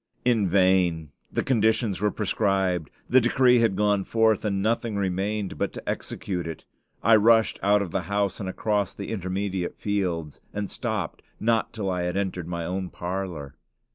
[0.25, 1.11] In vain.
[1.31, 6.47] The conditions were prescribed; the decree had gone forth, and nothing remained but to execute
[6.47, 6.65] it.
[7.03, 11.91] I rushed out of the house and across the intermediate fields, and stopped not till
[11.91, 13.53] I entered my own parlor.